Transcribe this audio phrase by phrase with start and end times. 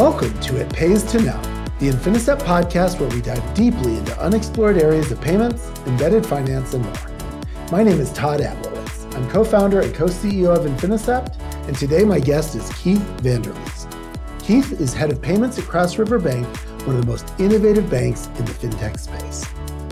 [0.00, 1.38] Welcome to It Pays to Know,
[1.78, 6.82] the Infinicept podcast where we dive deeply into unexplored areas of payments, embedded finance, and
[6.82, 7.10] more.
[7.70, 9.14] My name is Todd Ablowitz.
[9.14, 11.38] I'm co founder and co CEO of Infinicept,
[11.68, 13.88] and today my guest is Keith Vander Leest.
[14.38, 16.46] Keith is head of payments at Cross River Bank,
[16.86, 19.44] one of the most innovative banks in the fintech space.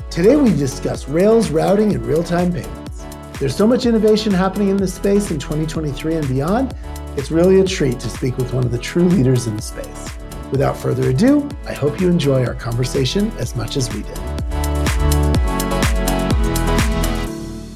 [0.09, 3.05] Today we discuss Rails routing and real time payments.
[3.39, 6.75] There's so much innovation happening in this space in 2023 and beyond
[7.19, 10.09] it's really a treat to speak with one of the true leaders in the space.
[10.53, 14.17] Without further ado, I hope you enjoy our conversation as much as we did.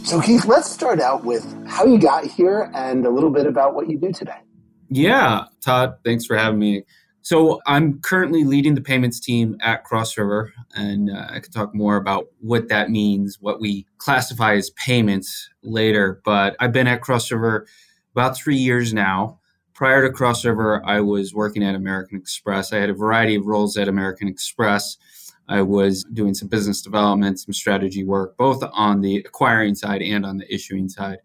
[0.07, 3.75] So, Keith, let's start out with how you got here and a little bit about
[3.75, 4.39] what you do today.
[4.91, 6.85] Yeah, Todd, thanks for having me.
[7.23, 11.75] So, I'm currently leading the payments team at Cross River, and uh, I could talk
[11.75, 16.21] more about what that means, what we classify as payments later.
[16.25, 17.67] But I've been at Cross River
[18.13, 19.39] about three years now.
[19.75, 22.73] Prior to Cross River, I was working at American Express.
[22.73, 24.97] I had a variety of roles at American Express.
[25.49, 30.25] I was doing some business development, some strategy work, both on the acquiring side and
[30.25, 31.19] on the issuing side.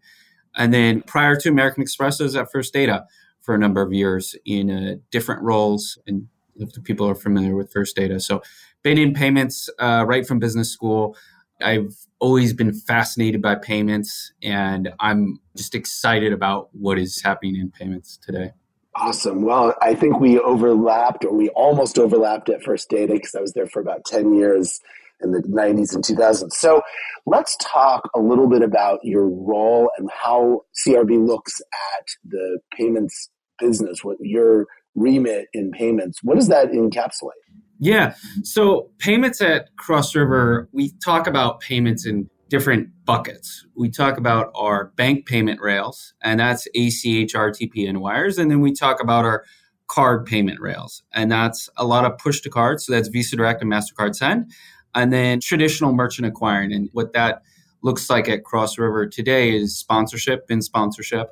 [0.56, 3.04] And then prior to American Express, I was at First Data
[3.42, 5.98] for a number of years in uh, different roles.
[6.06, 8.42] And if people are familiar with First Data, so
[8.82, 11.16] been in payments uh, right from business school.
[11.60, 17.70] I've always been fascinated by payments, and I'm just excited about what is happening in
[17.70, 18.52] payments today.
[18.94, 19.42] Awesome.
[19.42, 23.52] Well, I think we overlapped, or we almost overlapped at First Data because I was
[23.52, 24.80] there for about 10 years
[25.20, 26.52] in the 90s and 2000s.
[26.52, 26.82] So
[27.26, 31.60] let's talk a little bit about your role and how CRB looks
[31.98, 36.20] at the payments business, what your remit in payments.
[36.22, 37.32] What does that encapsulate?
[37.78, 38.14] Yeah.
[38.42, 43.66] So payments at Cross River, we talk about payments in different buckets.
[43.76, 48.38] We talk about our bank payment rails, and that's ACH, RTP, and wires.
[48.38, 49.44] And then we talk about our
[49.86, 52.80] card payment rails, and that's a lot of push to card.
[52.80, 54.50] So that's Visa Direct and MasterCard Send.
[54.94, 56.72] And then traditional merchant acquiring.
[56.72, 57.42] And what that
[57.82, 61.28] looks like at Cross River today is sponsorship and sponsorship.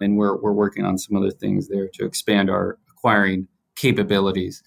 [0.00, 4.62] And we're, we're working on some other things there to expand our acquiring capabilities.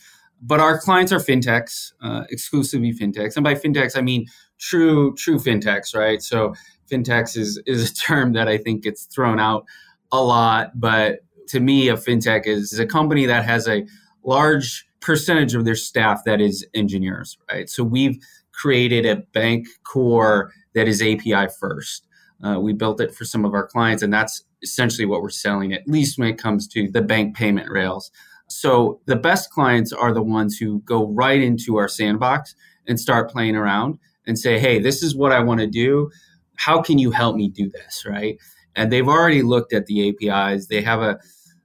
[0.45, 4.27] But our clients are fintechs, uh, exclusively fintechs, and by fintechs I mean
[4.59, 6.21] true true fintechs, right?
[6.21, 6.53] So
[6.91, 9.65] fintechs is is a term that I think gets thrown out
[10.11, 13.85] a lot, but to me, a fintech is, is a company that has a
[14.23, 17.69] large percentage of their staff that is engineers, right?
[17.69, 18.17] So we've
[18.53, 22.07] created a bank core that is API first.
[22.43, 25.73] Uh, we built it for some of our clients, and that's essentially what we're selling,
[25.73, 28.11] at least when it comes to the bank payment rails.
[28.47, 32.55] So the best clients are the ones who go right into our sandbox
[32.87, 36.09] and start playing around and say, hey, this is what I want to do.
[36.57, 38.05] How can you help me do this?
[38.07, 38.37] Right.
[38.75, 40.67] And they've already looked at the APIs.
[40.67, 41.19] They have a,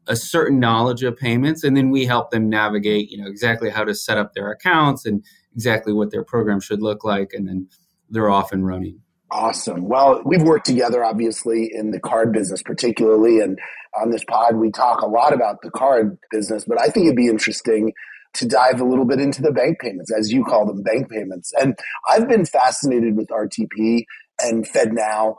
[0.07, 3.85] a certain knowledge of payments, and then we help them navigate, you know, exactly how
[3.85, 5.25] to set up their accounts and
[5.55, 7.69] exactly what their program should look like, and then
[8.11, 9.01] they're off and running.
[9.31, 9.89] Awesome.
[9.89, 13.41] Well, we've worked together, obviously, in the card business, particularly.
[13.41, 13.59] And
[14.01, 17.17] on this pod, we talk a lot about the card business, but I think it'd
[17.17, 17.93] be interesting
[18.35, 21.53] to dive a little bit into the bank payments, as you call them, bank payments.
[21.61, 21.79] And
[22.09, 24.05] I've been fascinated with RTP
[24.41, 25.35] and FedNow,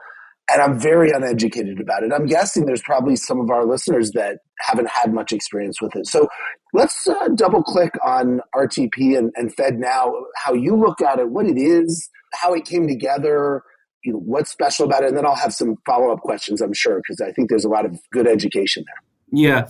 [0.51, 2.11] and I'm very uneducated about it.
[2.13, 6.07] I'm guessing there's probably some of our listeners that haven't had much experience with it.
[6.07, 6.27] So
[6.73, 11.45] let's uh, double click on RTP and, and FedNow, how you look at it, what
[11.45, 13.63] it is, how it came together
[14.03, 15.09] you know, what's special about it?
[15.09, 17.69] And then I'll have some follow up questions, I'm sure, because I think there's a
[17.69, 19.41] lot of good education there.
[19.41, 19.67] Yeah.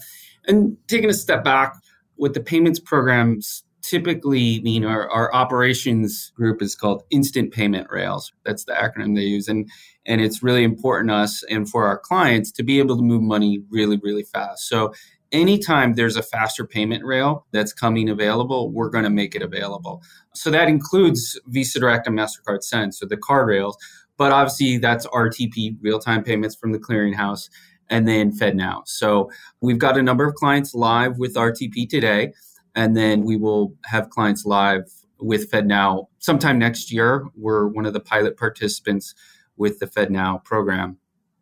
[0.48, 1.76] And taking a step back,
[2.16, 8.34] what the payments programs typically mean our, our operations group is called instant payment rails
[8.46, 9.70] that's the acronym they use and
[10.06, 13.22] and it's really important to us and for our clients to be able to move
[13.22, 14.94] money really really fast so
[15.32, 20.04] anytime there's a faster payment rail that's coming available we're going to make it available
[20.34, 23.78] so that includes visa direct and mastercard send so the card rails
[24.20, 27.50] but obviously, that's RTP, real time payments from the clearinghouse,
[27.90, 28.86] and then FedNow.
[28.86, 29.32] So
[29.62, 32.34] we've got a number of clients live with RTP today,
[32.76, 34.84] and then we will have clients live
[35.22, 37.26] with FedNow sometime next year.
[37.34, 39.16] We're one of the pilot participants
[39.56, 40.98] with the FedNow program.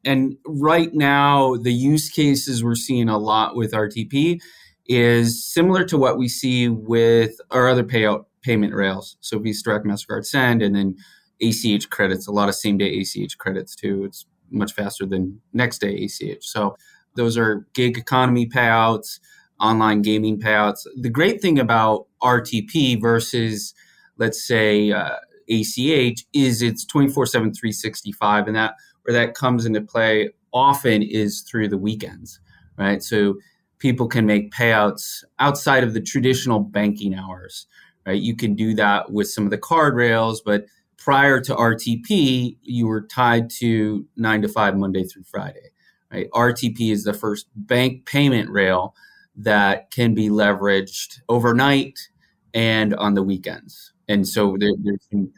[0.05, 4.39] And right now, the use cases we're seeing a lot with RTP
[4.85, 9.17] is similar to what we see with our other payout payment rails.
[9.19, 10.95] So Visa Direct, MasterCard Send, and then
[11.41, 14.03] ACH credits, a lot of same day ACH credits too.
[14.05, 16.45] It's much faster than next day ACH.
[16.45, 16.77] So
[17.15, 19.19] those are gig economy payouts,
[19.59, 20.85] online gaming payouts.
[20.99, 23.73] The great thing about RTP versus,
[24.17, 25.15] let's say, uh,
[25.49, 28.47] ACH is it's 24 7, 365.
[28.47, 32.39] And that where that comes into play often is through the weekends,
[32.77, 33.01] right?
[33.01, 33.35] So
[33.79, 37.67] people can make payouts outside of the traditional banking hours,
[38.05, 38.21] right?
[38.21, 40.65] You can do that with some of the card rails, but
[40.97, 45.71] prior to RTP, you were tied to nine to five Monday through Friday,
[46.11, 46.29] right?
[46.31, 48.95] RTP is the first bank payment rail
[49.35, 52.09] that can be leveraged overnight
[52.53, 53.93] and on the weekends.
[54.07, 55.31] And so there, there's some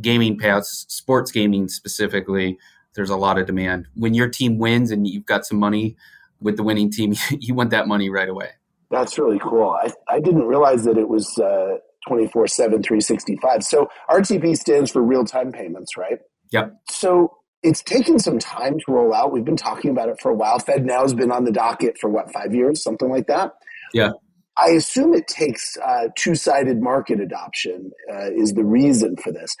[0.00, 2.58] gaming payouts, sports gaming specifically.
[2.94, 3.86] There's a lot of demand.
[3.94, 5.96] When your team wins and you've got some money
[6.40, 8.50] with the winning team, you want that money right away.
[8.90, 9.70] That's really cool.
[9.70, 11.78] I, I didn't realize that it was uh,
[12.08, 13.62] 24 7, 365.
[13.62, 16.18] So RTP stands for real time payments, right?
[16.52, 16.74] Yep.
[16.88, 17.32] So
[17.62, 19.32] it's taken some time to roll out.
[19.32, 20.58] We've been talking about it for a while.
[20.58, 23.52] FedNow has been on the docket for what, five years, something like that?
[23.92, 24.10] Yeah.
[24.56, 29.54] I assume it takes uh, two sided market adoption, uh, is the reason for this.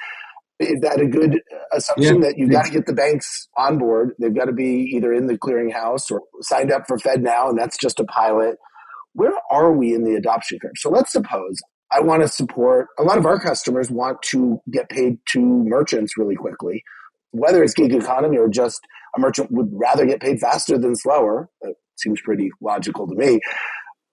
[0.58, 1.40] Is that a good
[1.72, 2.28] assumption yeah.
[2.28, 4.12] that you've got to get the banks on board?
[4.18, 7.78] They've got to be either in the clearinghouse or signed up for FedNow, and that's
[7.78, 8.56] just a pilot.
[9.14, 10.72] Where are we in the adoption curve?
[10.76, 11.60] So let's suppose
[11.92, 16.16] I want to support a lot of our customers want to get paid to merchants
[16.16, 16.82] really quickly,
[17.32, 18.80] whether it's gig economy or just
[19.16, 21.48] a merchant would rather get paid faster than slower.
[21.62, 23.40] That seems pretty logical to me.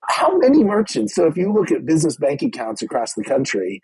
[0.10, 1.14] How many merchants?
[1.14, 3.82] So if you look at business bank accounts across the country,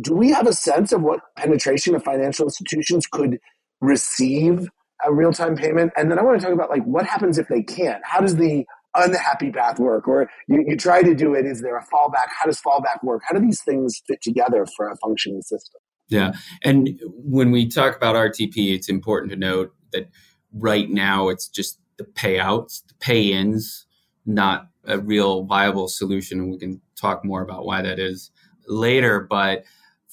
[0.00, 3.38] do we have a sense of what penetration of financial institutions could
[3.80, 4.68] receive
[5.04, 7.62] a real-time payment and then i want to talk about like what happens if they
[7.62, 8.64] can't how does the
[8.96, 12.28] unhappy path work or you, you try to do it is there a fallback?
[12.38, 13.22] How does fallback work?
[13.26, 15.80] How do these things fit together for a functioning system?
[16.08, 16.32] Yeah
[16.62, 20.08] and when we talk about rtp it's important to note that
[20.52, 23.86] right now it's just the payouts the pay-ins
[24.24, 28.30] not a real viable solution and we can talk more about why that is
[28.68, 29.64] later but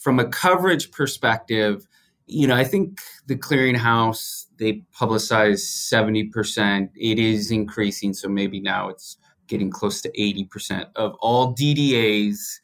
[0.03, 1.87] from a coverage perspective,
[2.25, 6.89] you know, I think the clearinghouse they publicize 70%.
[6.95, 9.17] It is increasing, so maybe now it's
[9.47, 12.59] getting close to 80% of all DDAs,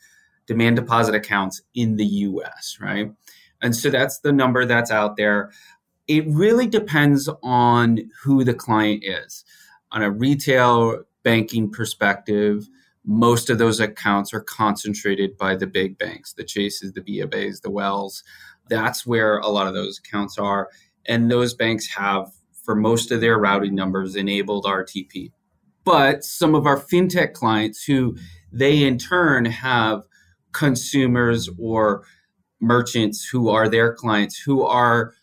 [0.47, 3.11] demand deposit accounts in the US, right?
[3.61, 5.51] And so that's the number that's out there.
[6.07, 9.43] It really depends on who the client is.
[9.91, 12.67] On a retail banking perspective,
[13.05, 17.69] most of those accounts are concentrated by the big banks, the Chases, the BofAs, the
[17.69, 18.23] Wells.
[18.69, 20.69] That's where a lot of those accounts are.
[21.07, 22.31] And those banks have,
[22.63, 25.31] for most of their routing numbers, enabled RTP.
[25.83, 28.15] But some of our fintech clients who
[28.51, 30.03] they in turn have
[30.51, 32.03] consumers or
[32.59, 35.13] merchants who are their clients who are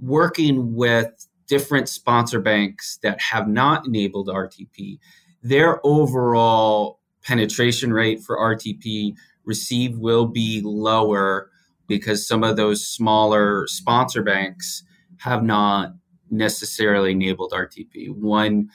[0.00, 4.98] working with different sponsor banks that have not enabled RTP,
[5.42, 11.50] their overall penetration rate for RTP receive will be lower
[11.90, 14.84] because some of those smaller sponsor banks
[15.18, 15.92] have not
[16.30, 18.14] necessarily enabled RTP.
[18.14, 18.70] One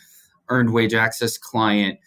[0.49, 1.97] earned wage access client,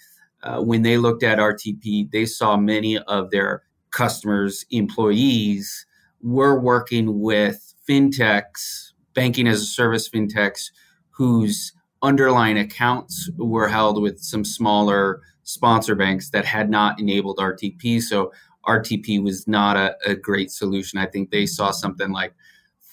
[0.43, 5.87] uh, when they looked at RTP, they saw many of their customers' employees
[6.21, 10.71] were working with fintechs, banking as a service fintechs,
[11.09, 11.73] whose
[12.03, 18.03] underlying accounts were held with some smaller sponsor banks that had not enabled RTP.
[18.03, 18.31] So
[18.69, 20.99] RTP was not a, a great solution.
[20.99, 22.35] I think they saw something like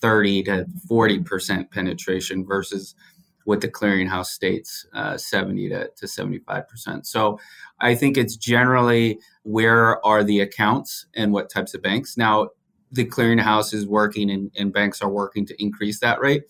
[0.01, 2.95] 30 to 40% penetration versus
[3.43, 7.05] what the clearinghouse states, uh, 70 to, to 75%.
[7.05, 7.39] So
[7.79, 12.17] I think it's generally where are the accounts and what types of banks.
[12.17, 12.49] Now,
[12.91, 16.43] the clearinghouse is working and, and banks are working to increase that rate,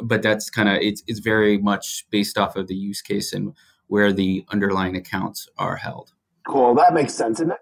[0.00, 3.54] but that's kind of, it's, it's very much based off of the use case and
[3.88, 6.12] where the underlying accounts are held.
[6.46, 6.74] Cool.
[6.74, 7.40] That makes sense.
[7.40, 7.52] And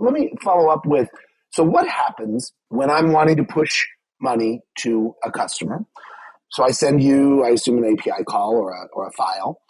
[0.00, 1.08] let me follow up with
[1.52, 3.84] so, what happens when I'm wanting to push
[4.20, 5.84] money to a customer?
[6.52, 9.60] So, I send you, I assume, an API call or a, or a file.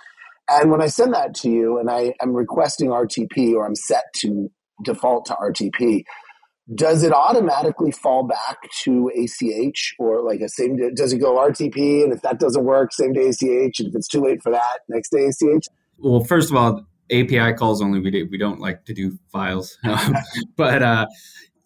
[0.48, 4.04] And when I send that to you and I am requesting RTP or I'm set
[4.16, 4.50] to
[4.84, 6.02] default to RTP,
[6.74, 10.90] does it automatically fall back to ACH or like a same day?
[10.94, 12.04] Does it go RTP?
[12.04, 13.80] And if that doesn't work, same day ACH.
[13.80, 15.66] And if it's too late for that, next day ACH?
[15.98, 18.00] well, first of all, API calls only.
[18.00, 19.78] We do, we don't like to do files,
[20.56, 21.06] but uh,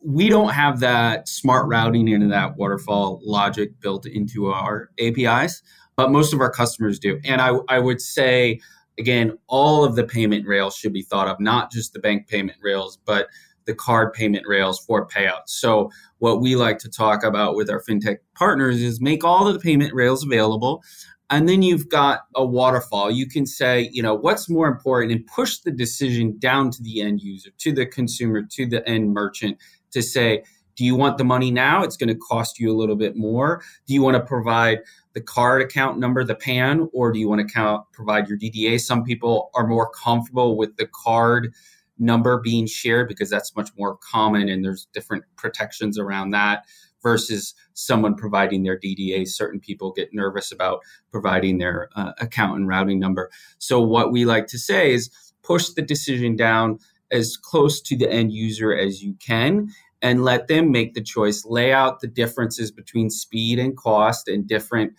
[0.02, 5.62] we don't have that smart routing into that waterfall logic built into our APIs.
[5.96, 8.60] But most of our customers do, and I, I would say
[8.98, 12.58] again, all of the payment rails should be thought of, not just the bank payment
[12.62, 13.28] rails, but
[13.66, 15.48] the card payment rails for payouts.
[15.48, 19.54] So, what we like to talk about with our fintech partners is make all of
[19.54, 20.82] the payment rails available.
[21.30, 23.10] And then you've got a waterfall.
[23.10, 27.00] You can say, you know, what's more important and push the decision down to the
[27.00, 29.58] end user, to the consumer, to the end merchant
[29.92, 30.44] to say,
[30.76, 31.82] Do you want the money now?
[31.82, 33.62] It's going to cost you a little bit more.
[33.86, 34.80] Do you want to provide
[35.14, 38.80] the card account number, the PAN, or do you want to count, provide your DDA?
[38.80, 41.54] Some people are more comfortable with the card
[41.98, 46.64] number being shared because that's much more common and there's different protections around that
[47.04, 49.28] versus someone providing their DDA.
[49.28, 50.80] Certain people get nervous about
[51.12, 53.30] providing their uh, account and routing number.
[53.58, 55.10] So, what we like to say is
[55.44, 56.80] push the decision down
[57.12, 59.68] as close to the end user as you can
[60.02, 64.48] and let them make the choice, lay out the differences between speed and cost and
[64.48, 64.94] different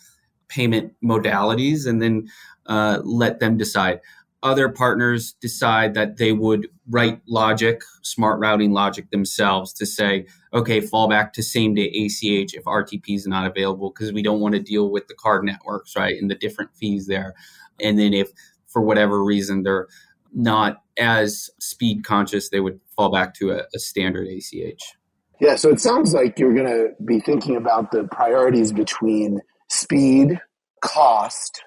[0.48, 2.28] payment modalities, and then
[2.68, 4.00] uh, let them decide.
[4.46, 10.82] Other partners decide that they would write logic, smart routing logic themselves to say, okay,
[10.82, 14.54] fall back to same day ACH if RTP is not available because we don't want
[14.54, 17.34] to deal with the card networks, right, and the different fees there.
[17.82, 18.30] And then if
[18.68, 19.88] for whatever reason they're
[20.32, 24.94] not as speed conscious, they would fall back to a, a standard ACH.
[25.42, 30.40] Yeah, so it sounds like you're going to be thinking about the priorities between speed,
[30.82, 31.64] cost,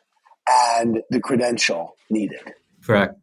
[0.47, 2.53] and the credential needed.
[2.89, 3.15] Correct.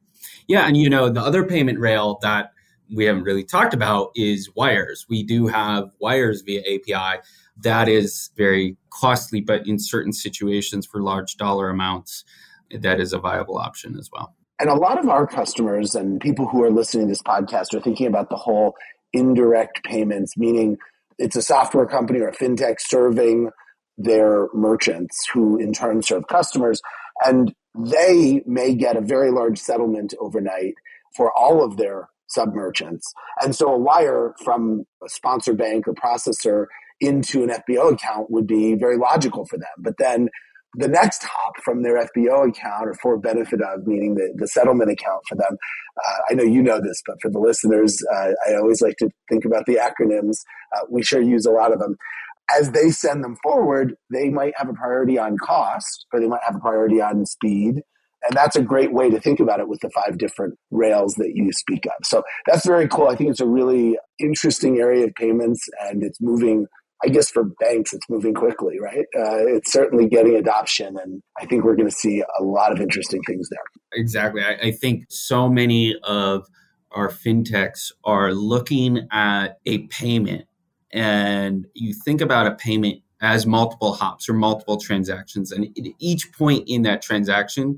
[0.47, 2.51] Yeah, and you know, the other payment rail that
[2.93, 5.07] we haven't really talked about is wires.
[5.09, 7.21] We do have wires via API.
[7.57, 12.23] That is very costly, but in certain situations for large dollar amounts,
[12.79, 14.35] that is a viable option as well.
[14.59, 17.81] And a lot of our customers and people who are listening to this podcast are
[17.81, 18.75] thinking about the whole
[19.13, 20.77] indirect payments, meaning
[21.17, 23.49] it's a software company or a fintech serving
[23.97, 26.81] their merchants who in turn serve customers.
[27.25, 30.75] And they may get a very large settlement overnight
[31.15, 33.13] for all of their sub merchants.
[33.41, 36.65] And so a wire from a sponsor bank or processor
[36.99, 39.67] into an FBO account would be very logical for them.
[39.79, 40.29] But then
[40.77, 44.91] the next hop from their FBO account or for benefit of, meaning the, the settlement
[44.91, 45.57] account for them.
[45.97, 49.09] Uh, I know you know this, but for the listeners, uh, I always like to
[49.29, 50.35] think about the acronyms.
[50.75, 51.95] Uh, we sure use a lot of them.
[52.49, 56.43] As they send them forward, they might have a priority on cost or they might
[56.45, 57.81] have a priority on speed.
[58.27, 61.33] And that's a great way to think about it with the five different rails that
[61.35, 61.93] you speak of.
[62.03, 63.07] So that's very cool.
[63.07, 66.67] I think it's a really interesting area of payments and it's moving
[67.03, 69.05] I guess for banks, it's moving quickly, right?
[69.15, 72.79] Uh, it's certainly getting adoption, and I think we're going to see a lot of
[72.79, 73.59] interesting things there.
[73.93, 74.41] Exactly.
[74.41, 76.47] I, I think so many of
[76.91, 80.45] our fintechs are looking at a payment,
[80.95, 86.31] and you think about a payment as multiple hops or multiple transactions, and at each
[86.31, 87.77] point in that transaction,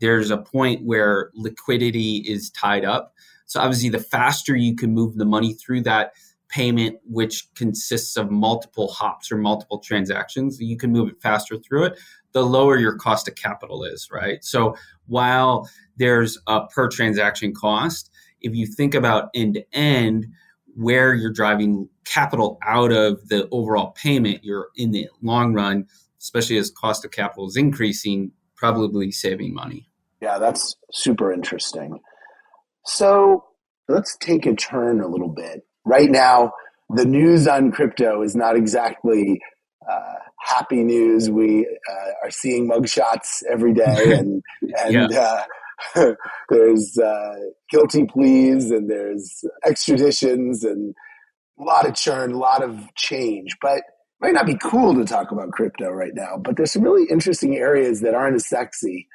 [0.00, 3.14] there's a point where liquidity is tied up.
[3.46, 6.12] So obviously, the faster you can move the money through that
[6.50, 11.84] payment which consists of multiple hops or multiple transactions you can move it faster through
[11.84, 12.00] it
[12.32, 14.74] the lower your cost of capital is right so
[15.08, 18.10] while there's a per transaction cost
[18.40, 20.26] if you think about end to end
[20.78, 25.86] where you're driving capital out of the overall payment you're in the long run
[26.20, 29.88] especially as cost of capital is increasing probably saving money
[30.20, 32.00] yeah that's super interesting
[32.84, 33.44] so
[33.88, 36.52] let's take a turn a little bit right now,
[36.90, 39.40] the news on crypto is not exactly
[39.90, 41.30] uh, happy news.
[41.30, 45.20] We uh, are seeing mugshots every day, and and yeah.
[45.20, 45.44] uh,
[46.48, 47.34] there's uh,
[47.70, 50.94] guilty pleas, and there's extraditions, and
[51.58, 53.56] a lot of churn, a lot of change.
[53.60, 53.82] But
[54.20, 56.36] might not be cool to talk about crypto right now.
[56.36, 59.06] But there's some really interesting areas that aren't as sexy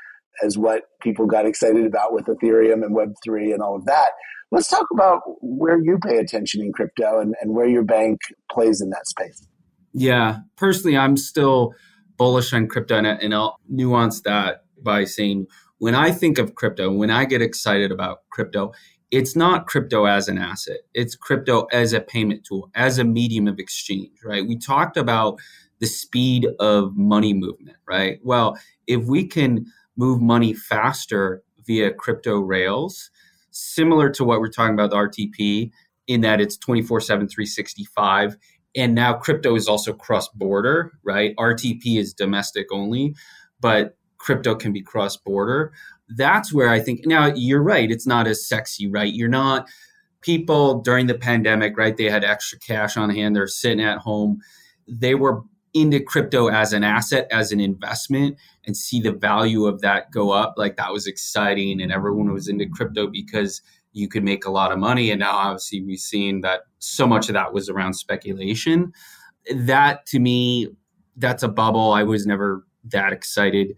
[0.44, 4.12] as what people got excited about with Ethereum and Web three and all of that.
[4.52, 8.20] Let's talk about where you pay attention in crypto and, and where your bank
[8.52, 9.46] plays in that space.
[9.94, 11.74] Yeah, personally, I'm still
[12.18, 15.48] bullish on crypto, and I'll nuance that by saying
[15.84, 18.72] when I think of crypto, when I get excited about crypto,
[19.12, 20.78] it's not crypto as an asset.
[20.94, 24.48] It's crypto as a payment tool, as a medium of exchange, right?
[24.48, 25.42] We talked about
[25.82, 28.18] the speed of money movement, right?
[28.24, 29.66] Well, if we can
[29.98, 33.12] move money faster via crypto rails,
[33.52, 35.70] similar to what we're talking about the RTP
[36.08, 38.38] in that it's 24 7, 365.
[38.74, 41.36] And now crypto is also cross border, right?
[41.36, 43.16] RTP is domestic only,
[43.60, 45.74] but crypto can be cross border.
[46.16, 47.92] That's where I think now you're right.
[47.92, 49.14] It's not as sexy, right?
[49.14, 49.68] You're not
[50.22, 51.98] people during the pandemic, right?
[51.98, 54.40] They had extra cash on hand, they're sitting at home.
[54.88, 55.42] They were
[55.74, 60.32] into crypto as an asset, as an investment, and see the value of that go
[60.32, 60.54] up.
[60.56, 63.62] Like that was exciting, and everyone was into crypto because
[63.92, 65.12] you could make a lot of money.
[65.12, 68.94] And now, obviously, we've seen that so much of that was around speculation.
[69.54, 70.70] That to me,
[71.18, 71.92] that's a bubble.
[71.92, 73.76] I was never that excited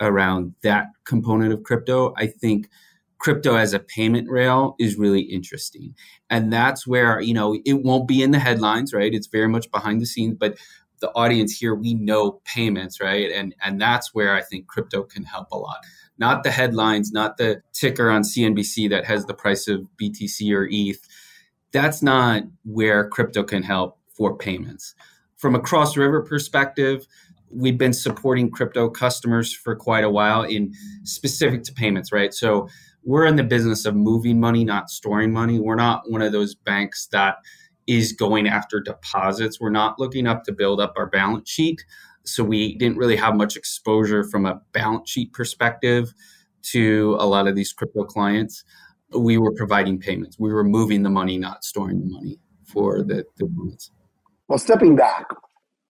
[0.00, 2.14] around that component of crypto.
[2.16, 2.68] I think
[3.18, 5.94] crypto as a payment rail is really interesting.
[6.28, 9.14] And that's where, you know, it won't be in the headlines, right?
[9.14, 10.58] It's very much behind the scenes, but
[11.00, 13.30] the audience here, we know payments, right?
[13.30, 15.78] And and that's where I think crypto can help a lot.
[16.18, 20.66] Not the headlines, not the ticker on CNBC that has the price of BTC or
[20.70, 21.06] ETH.
[21.72, 24.94] That's not where crypto can help for payments.
[25.36, 27.06] From a cross river perspective,
[27.56, 30.72] we've been supporting crypto customers for quite a while in
[31.04, 32.34] specific to payments, right?
[32.34, 32.68] So
[33.04, 35.58] we're in the business of moving money, not storing money.
[35.58, 37.36] We're not one of those banks that
[37.86, 39.60] is going after deposits.
[39.60, 41.84] We're not looking up to build up our balance sheet.
[42.24, 46.12] So we didn't really have much exposure from a balance sheet perspective
[46.72, 48.64] to a lot of these crypto clients.
[49.16, 50.36] We were providing payments.
[50.38, 53.92] We were moving the money, not storing the money for the, the payments.
[54.48, 55.26] Well, stepping back,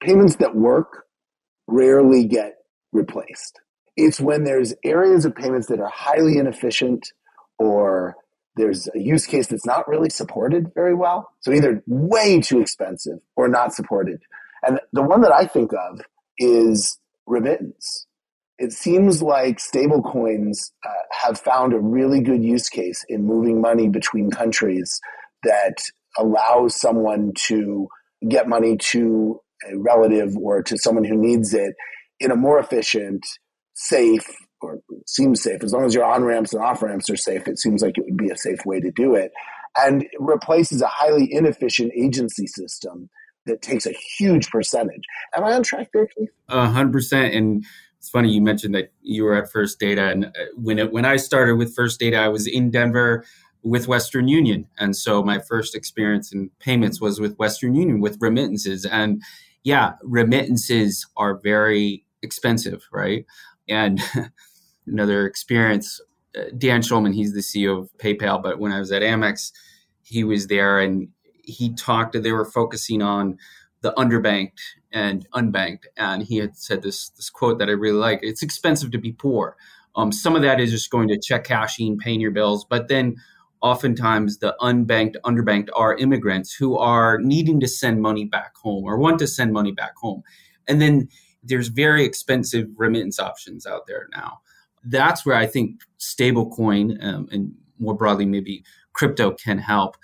[0.03, 1.06] payments that work
[1.67, 2.57] rarely get
[2.93, 3.61] replaced.
[3.97, 7.13] It's when there's areas of payments that are highly inefficient
[7.59, 8.17] or
[8.57, 11.31] there's a use case that's not really supported very well.
[11.41, 14.23] So either way too expensive or not supported.
[14.67, 16.01] And the one that I think of
[16.39, 18.07] is remittance.
[18.59, 23.89] It seems like stablecoins uh, have found a really good use case in moving money
[23.89, 25.01] between countries
[25.43, 25.77] that
[26.19, 27.89] allows someone to
[28.27, 31.75] get money to a relative or to someone who needs it
[32.21, 33.25] in a more efficient,
[33.75, 34.27] safe,
[34.61, 35.63] or seems safe.
[35.63, 38.05] As long as your on ramps and off ramps are safe, it seems like it
[38.05, 39.33] would be a safe way to do it.
[39.77, 43.11] And it replaces a highly inefficient agency system
[43.45, 45.03] that takes a huge percentage.
[45.35, 46.31] Am I on track there, Keith?
[46.49, 47.35] A hundred percent.
[47.35, 47.65] And
[47.99, 51.05] it's funny you mentioned that you were at First Data, and uh, when it, when
[51.05, 53.25] I started with First Data, I was in Denver
[53.67, 58.17] with Western Union, and so my first experience in payments was with Western Union with
[58.21, 58.87] remittances.
[58.87, 59.21] And
[59.65, 63.27] yeah, remittances are very expensive, right?
[63.69, 64.01] And
[64.87, 66.01] another experience,
[66.39, 69.51] uh, Dan Schulman, he's the CEO of PayPal, but when I was at Amex,
[70.05, 71.09] he was there and
[71.43, 73.37] he talked, they were focusing on
[73.81, 74.61] the underbanked
[74.93, 75.87] and unbanked.
[75.97, 79.11] And he had said this, this quote that I really like it's expensive to be
[79.11, 79.57] poor.
[79.97, 83.17] Um, some of that is just going to check cashing, paying your bills, but then
[83.63, 88.99] oftentimes the unbanked, underbanked are immigrants who are needing to send money back home or
[88.99, 90.23] want to send money back home.
[90.69, 91.09] And then
[91.43, 94.41] there's very expensive remittance options out there now.
[94.85, 98.65] That's where I think stablecoin um, and more broadly maybe
[98.95, 99.97] crypto can help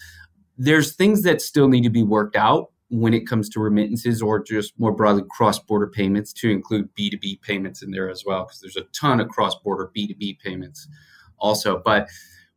[0.58, 4.42] there's things that still need to be worked out when it comes to remittances or
[4.42, 8.60] just more broadly cross border payments to include B2B payments in there as well, because
[8.60, 10.86] there's a ton of cross border B2B payments
[11.38, 11.80] also.
[11.84, 12.08] But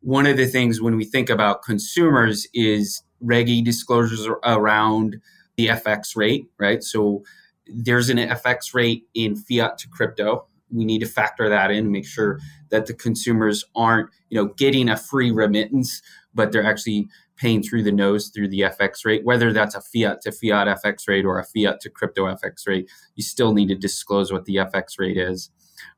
[0.05, 5.17] one of the things when we think about consumers is Reggie disclosures around
[5.57, 6.83] the FX rate, right?
[6.83, 7.23] So
[7.65, 10.45] there's an FX rate in fiat to crypto.
[10.71, 12.39] We need to factor that in, and make sure
[12.69, 16.03] that the consumers aren't, you know, getting a free remittance,
[16.35, 20.21] but they're actually paying through the nose through the FX rate, whether that's a fiat
[20.21, 23.75] to fiat FX rate or a fiat to crypto FX rate, you still need to
[23.75, 25.49] disclose what the FX rate is.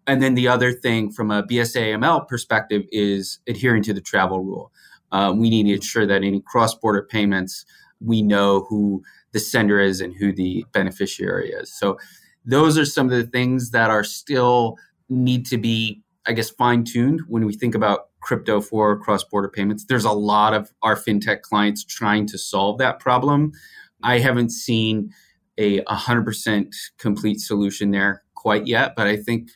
[0.05, 4.71] And then the other thing from a BSA/AML perspective is adhering to the travel rule.
[5.11, 7.65] Um, we need to ensure that any cross border payments,
[7.99, 11.73] we know who the sender is and who the beneficiary is.
[11.77, 11.97] So
[12.45, 14.77] those are some of the things that are still
[15.09, 19.49] need to be, I guess, fine tuned when we think about crypto for cross border
[19.49, 19.85] payments.
[19.85, 23.51] There's a lot of our fintech clients trying to solve that problem.
[24.03, 25.11] I haven't seen
[25.57, 29.49] a 100% complete solution there quite yet, but I think,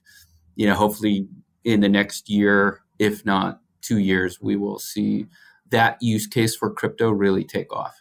[0.56, 1.28] you know, hopefully
[1.64, 5.28] in the next year, if not two years, we will see
[5.70, 7.96] that use case for crypto really take off.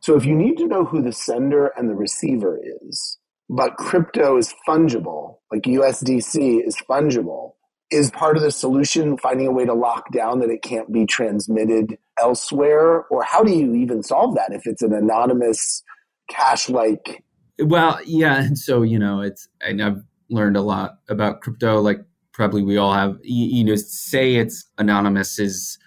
[0.00, 3.18] So if you need to know who the sender and the receiver is,
[3.48, 7.52] but crypto is fungible, like USDC is fungible,
[7.92, 11.06] is part of the solution finding a way to lock down that it can't be
[11.06, 15.82] transmitted elsewhere or how do you even solve that if it's an anonymous
[16.28, 17.22] cash like
[17.58, 22.00] well yeah And so you know it's and i've learned a lot about crypto like
[22.32, 25.78] probably we all have you, you know say it's anonymous is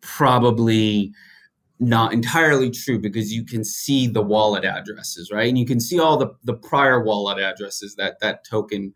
[0.00, 1.12] probably
[1.80, 5.98] not entirely true because you can see the wallet addresses right and you can see
[5.98, 8.92] all the the prior wallet addresses that that token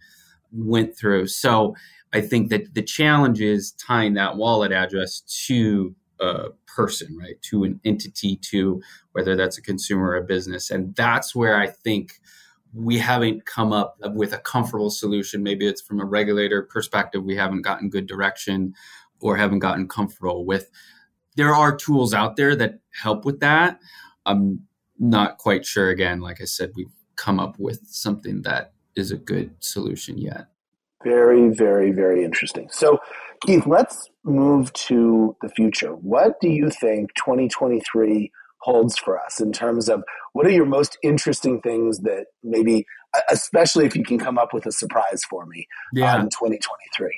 [0.52, 1.74] went through so
[2.12, 7.40] I think that the challenge is tying that wallet address to a person, right?
[7.50, 8.80] To an entity, to
[9.12, 10.70] whether that's a consumer or a business.
[10.70, 12.20] And that's where I think
[12.74, 15.42] we haven't come up with a comfortable solution.
[15.42, 18.74] Maybe it's from a regulator perspective, we haven't gotten good direction
[19.20, 20.70] or haven't gotten comfortable with.
[21.36, 23.78] There are tools out there that help with that.
[24.26, 24.66] I'm
[24.98, 29.16] not quite sure, again, like I said, we've come up with something that is a
[29.16, 30.46] good solution yet.
[31.04, 32.68] Very, very, very interesting.
[32.70, 32.98] So,
[33.44, 35.94] Keith, let's move to the future.
[35.96, 38.30] What do you think 2023
[38.62, 42.86] holds for us in terms of what are your most interesting things that maybe,
[43.30, 46.16] especially if you can come up with a surprise for me yeah.
[46.16, 47.10] in 2023?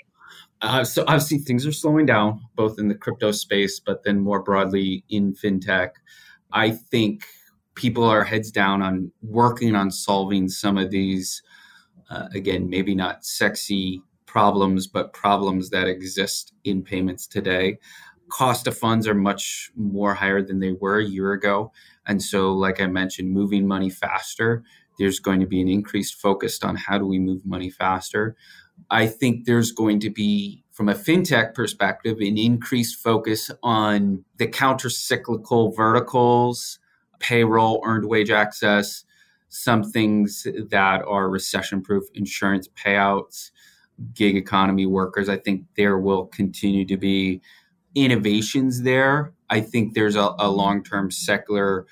[0.62, 4.42] Uh, so obviously things are slowing down both in the crypto space, but then more
[4.42, 5.90] broadly in fintech.
[6.52, 7.24] I think
[7.74, 11.42] people are heads down on working on solving some of these,
[12.08, 17.78] uh, again, maybe not sexy problems, but problems that exist in payments today.
[18.28, 21.72] Cost of funds are much more higher than they were a year ago.
[22.06, 24.64] And so, like I mentioned, moving money faster,
[24.98, 28.36] there's going to be an increased focus on how do we move money faster.
[28.90, 34.46] I think there's going to be, from a fintech perspective, an increased focus on the
[34.46, 36.78] counter cyclical verticals
[37.20, 39.04] payroll, earned wage access,
[39.48, 43.50] some things that are recession proof, insurance payouts,
[44.12, 45.28] gig economy workers.
[45.28, 47.40] I think there will continue to be
[47.94, 49.32] innovations there.
[49.50, 51.86] I think there's a, a long term secular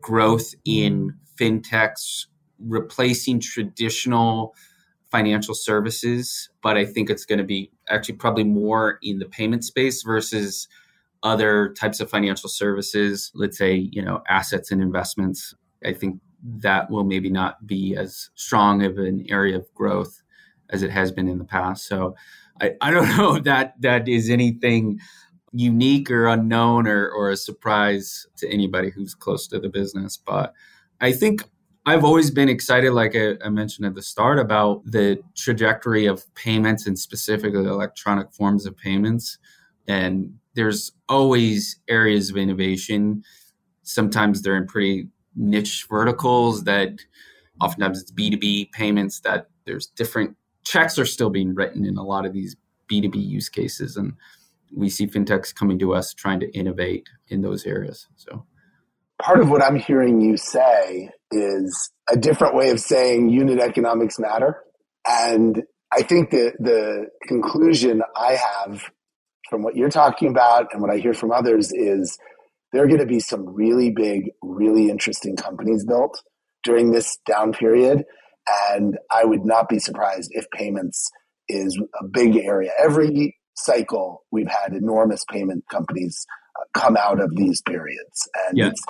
[0.00, 2.26] growth in fintechs
[2.58, 4.54] replacing traditional
[5.10, 9.64] financial services, but I think it's going to be actually probably more in the payment
[9.64, 10.68] space versus
[11.22, 16.90] other types of financial services, let's say, you know, assets and investments, I think that
[16.90, 20.22] will maybe not be as strong of an area of growth
[20.70, 21.86] as it has been in the past.
[21.86, 22.16] So
[22.60, 24.98] I, I don't know if that that is anything
[25.52, 30.16] unique or unknown or, or a surprise to anybody who's close to the business.
[30.16, 30.54] But
[31.00, 31.44] I think
[31.84, 36.32] I've always been excited, like I, I, mentioned at the start, about the trajectory of
[36.34, 39.38] payments and specifically electronic forms of payments.
[39.88, 43.24] And there's always areas of innovation.
[43.82, 47.00] Sometimes they're in pretty niche verticals that
[47.60, 52.24] oftentimes it's B2B payments that there's different checks are still being written in a lot
[52.26, 52.56] of these
[52.90, 53.96] B2B use cases.
[53.96, 54.12] And
[54.74, 58.06] we see fintechs coming to us trying to innovate in those areas.
[58.16, 58.46] So
[59.20, 64.18] part of what I'm hearing you say is a different way of saying unit economics
[64.18, 64.62] matter.
[65.06, 68.82] And I think that the conclusion I have
[69.48, 72.18] from what you're talking about and what I hear from others is
[72.72, 76.22] there are going to be some really big, really interesting companies built
[76.64, 78.04] during this down period.
[78.70, 81.10] And I would not be surprised if payments
[81.48, 82.70] is a big area.
[82.82, 86.26] Every cycle, we've had enormous payment companies
[86.58, 88.28] uh, come out of these periods.
[88.48, 88.72] And yes.
[88.72, 88.82] it's,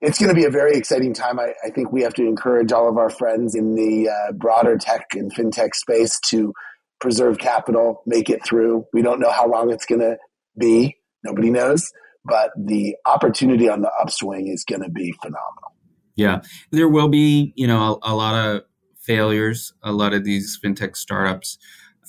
[0.00, 1.38] it's going to be a very exciting time.
[1.38, 4.76] I, I, think we have to encourage all of our friends in the uh, broader
[4.76, 6.52] tech and fintech space to
[7.00, 8.84] preserve capital, make it through.
[8.92, 10.16] We don't know how long it's going to
[10.58, 10.96] be.
[11.24, 11.90] Nobody knows.
[12.24, 15.72] But the opportunity on the upswing is going to be phenomenal.
[16.16, 16.40] Yeah.
[16.72, 18.62] There will be, you know, a, a lot of
[19.00, 19.72] failures.
[19.82, 21.58] A lot of these fintech startups,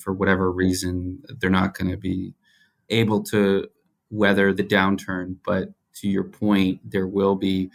[0.08, 2.32] for whatever reason, they're not going to be
[2.88, 3.68] able to
[4.08, 5.36] weather the downturn.
[5.44, 7.70] But to your point, there will be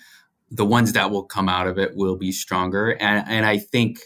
[0.50, 2.94] the ones that will come out of it will be stronger.
[2.94, 4.00] And, and I think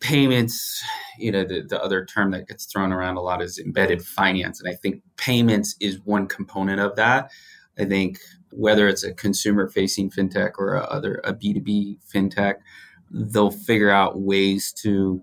[0.00, 0.82] payments
[1.18, 4.58] you know the, the other term that gets thrown around a lot is embedded finance
[4.58, 7.30] and i think payments is one component of that
[7.78, 8.18] i think
[8.50, 12.54] whether it's a consumer facing fintech or a other a b2b fintech
[13.10, 15.22] they'll figure out ways to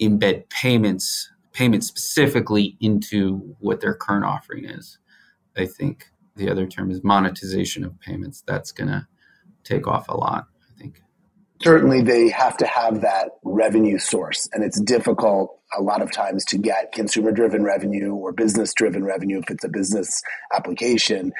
[0.00, 4.98] embed payments payments specifically into what their current offering is.
[5.56, 6.04] I think
[6.36, 8.42] the other term is monetization of payments.
[8.46, 9.06] That's going to
[9.64, 11.00] take off a lot I think.
[11.62, 16.44] certainly they have to have that revenue source and it's difficult a lot of times
[16.44, 20.22] to get consumer driven revenue or business driven revenue if it's a business
[20.54, 21.32] application.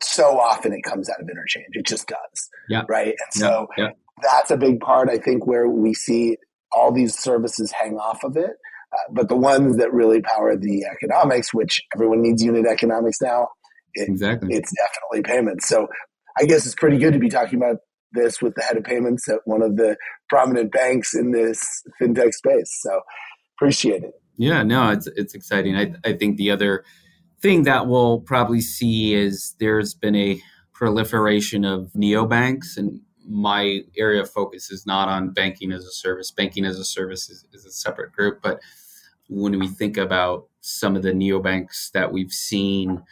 [0.00, 1.72] So often it comes out of interchange.
[1.72, 2.50] It just does.
[2.68, 2.82] Yeah.
[2.88, 3.08] Right?
[3.08, 3.84] And so yeah.
[3.84, 3.90] Yeah.
[4.22, 6.36] that's a big part i think where we see
[6.72, 8.52] all these services hang off of it
[9.12, 13.48] but the ones that really power the economics which everyone needs unit economics now
[13.94, 15.86] it, exactly it's definitely payments so
[16.38, 17.78] I guess it's pretty good to be talking about
[18.12, 19.96] this with the head of payments at one of the
[20.28, 22.78] prominent banks in this fintech space.
[22.82, 23.00] So
[23.56, 24.14] appreciate it.
[24.36, 25.76] Yeah, no, it's it's exciting.
[25.76, 26.84] I I think the other
[27.40, 30.40] thing that we'll probably see is there's been a
[30.74, 36.30] proliferation of neobanks and my area of focus is not on banking as a service.
[36.30, 38.60] Banking as a service is, is a separate group, but
[39.28, 43.02] when we think about some of the neobanks that we've seen,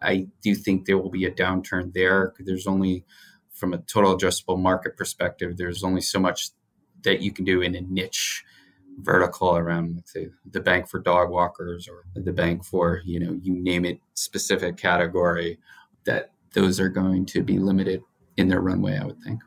[0.00, 2.34] I do think there will be a downturn there.
[2.38, 3.04] There's only
[3.52, 6.50] from a total addressable market perspective, there's only so much
[7.02, 8.44] that you can do in a niche
[9.00, 13.38] vertical around, let's say, the bank for dog walkers or the bank for, you know,
[13.42, 15.58] you name it, specific category,
[16.04, 18.02] that those are going to be limited
[18.36, 19.40] in their runway, I would think.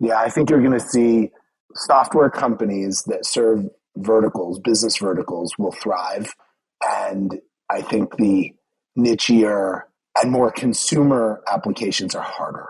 [0.00, 1.30] Yeah, I think you're going to see
[1.74, 6.34] software companies that serve verticals, business verticals, will thrive.
[6.82, 8.52] And I think the
[8.98, 9.82] nichier
[10.20, 12.66] and more consumer applications are harder.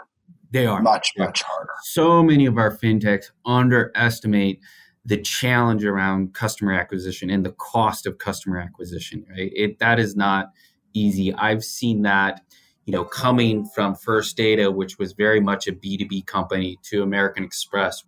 [0.50, 1.72] They are much, much harder.
[1.84, 4.60] So many of our fintechs underestimate
[5.04, 9.50] the challenge around customer acquisition and the cost of customer acquisition, right?
[9.54, 10.50] It that is not
[10.94, 11.34] easy.
[11.34, 12.42] I've seen that,
[12.84, 17.44] you know, coming from First Data, which was very much a B2B company, to American
[17.44, 18.04] Express.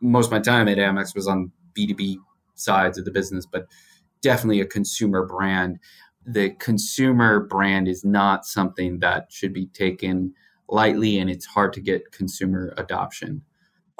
[0.00, 2.16] Most of my time at Amex was on B2B
[2.60, 3.66] sides of the business, but
[4.22, 5.78] definitely a consumer brand.
[6.26, 10.34] The consumer brand is not something that should be taken
[10.68, 13.42] lightly, and it's hard to get consumer adoption.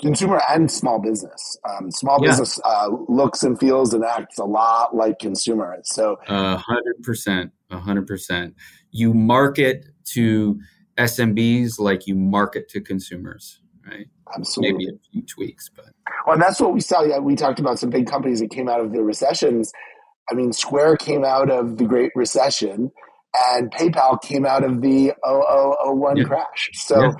[0.00, 1.58] Consumer and small business.
[1.68, 2.30] Um, small yeah.
[2.30, 5.76] business uh, looks and feels and acts a lot like consumer.
[5.82, 8.54] So, a hundred percent, a hundred percent.
[8.92, 10.60] You market to
[10.98, 14.06] SMBs like you market to consumers, right?
[14.36, 14.86] Absolutely.
[14.86, 15.86] Maybe a few tweaks, but
[16.26, 17.02] well, and that's what we saw.
[17.02, 19.72] Yeah, we talked about some big companies that came out of the recessions.
[20.30, 22.90] I mean, Square came out of the Great Recession
[23.52, 26.24] and PayPal came out of the 0001 yeah.
[26.24, 26.70] crash.
[26.74, 27.10] So yeah.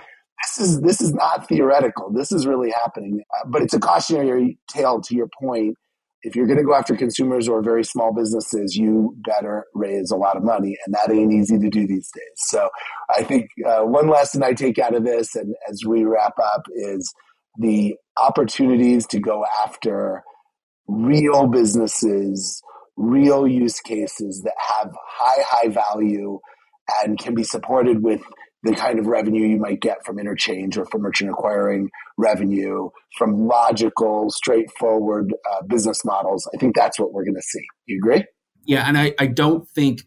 [0.42, 2.12] this is this is not theoretical.
[2.12, 3.22] This is really happening.
[3.38, 5.76] Uh, but it's a cautionary tale to your point.
[6.22, 10.16] If you're going to go after consumers or very small businesses, you better raise a
[10.16, 12.32] lot of money, and that ain't easy to do these days.
[12.36, 12.68] So,
[13.08, 16.62] I think uh, one lesson I take out of this, and as we wrap up,
[16.74, 17.12] is
[17.58, 20.22] the opportunities to go after
[20.88, 22.62] real businesses
[22.98, 26.38] real use cases that have high, high value
[27.00, 28.20] and can be supported with
[28.62, 33.46] the kind of revenue you might get from interchange or from merchant acquiring revenue, from
[33.46, 36.48] logical, straightforward uh, business models.
[36.54, 37.64] I think that's what we're going to see.
[37.86, 38.24] You agree?
[38.64, 40.02] Yeah, and I, I don't think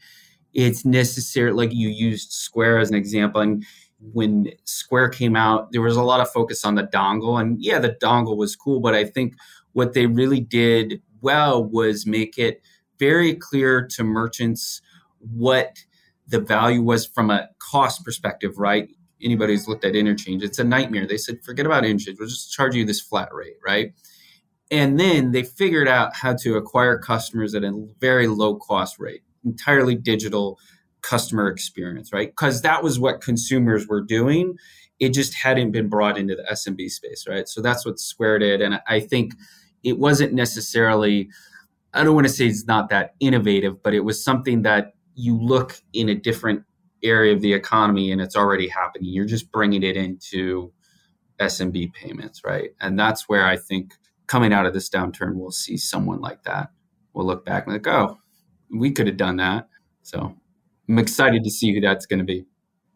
[0.54, 1.54] it's necessary.
[1.54, 3.64] Like you used Square as an example, and
[4.00, 7.80] when Square came out, there was a lot of focus on the dongle, and yeah,
[7.80, 9.36] the dongle was cool, but I think
[9.74, 12.62] what they really did well was make it
[13.00, 14.82] very clear to merchants
[15.20, 15.78] what
[16.28, 18.90] the value was from a cost perspective, right?
[19.22, 21.08] Anybody who's looked at interchange, it's a nightmare.
[21.08, 23.94] They said, forget about interchange, we'll just charge you this flat rate, right?
[24.72, 29.22] And then they figured out how to acquire customers at a very low cost rate,
[29.44, 30.58] entirely digital
[31.02, 32.30] customer experience, right?
[32.30, 34.56] Because that was what consumers were doing.
[35.00, 37.48] It just hadn't been brought into the SMB space, right?
[37.48, 38.62] So that's what Square did.
[38.62, 39.34] And I think
[39.84, 41.30] it wasn't necessarily
[41.94, 45.38] I don't want to say it's not that innovative, but it was something that you
[45.38, 46.64] look in a different
[47.04, 49.10] area of the economy and it's already happening.
[49.12, 50.72] You're just bringing it into
[51.40, 52.72] SMB payments, right?
[52.80, 53.94] And that's where I think
[54.28, 56.70] coming out of this downturn, we'll see someone like that.
[57.14, 58.20] We'll look back and like, oh,
[58.74, 59.68] we could have done that.
[60.04, 60.36] So
[60.88, 62.46] I'm excited to see who that's going to be.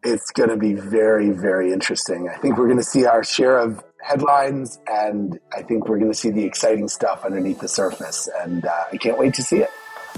[0.02, 2.28] It's going to be very, very interesting.
[2.28, 6.12] I think we're going to see our share of headlines, and I think we're going
[6.12, 8.28] to see the exciting stuff underneath the surface.
[8.40, 9.70] And uh, I can't wait to see it.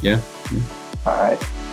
[0.03, 0.21] Yeah.
[1.07, 1.68] All right.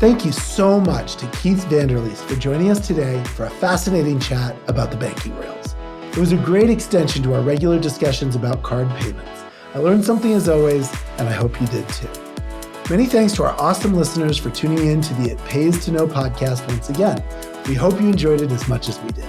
[0.00, 4.18] Thank you so much to Keith Vander Leest for joining us today for a fascinating
[4.18, 5.74] chat about the banking rails.
[6.12, 9.42] It was a great extension to our regular discussions about card payments.
[9.74, 12.08] I learned something as always, and I hope you did too.
[12.88, 16.06] Many thanks to our awesome listeners for tuning in to the It Pays to Know
[16.06, 17.22] podcast once again.
[17.68, 19.28] We hope you enjoyed it as much as we did.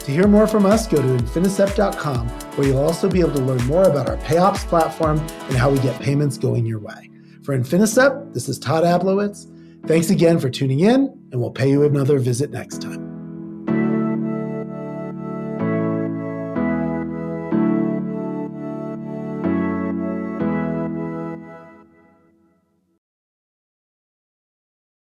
[0.00, 3.64] To hear more from us, go to Infinicept.com, where you'll also be able to learn
[3.66, 7.08] more about our PayOps platform and how we get payments going your way.
[7.44, 9.46] For Infinicep, this is Todd Ablowitz.
[9.86, 13.07] Thanks again for tuning in, and we'll pay you another visit next time.